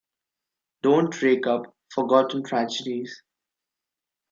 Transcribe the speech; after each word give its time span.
Don't 0.81 1.21
rake 1.21 1.45
up 1.45 1.75
forgotten 1.93 2.41
tragedies. 2.43 3.21